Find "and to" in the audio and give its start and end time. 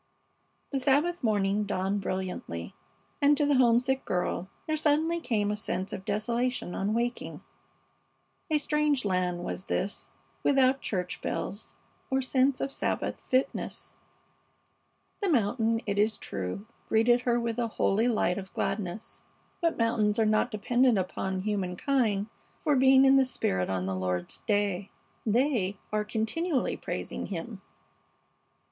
3.21-3.45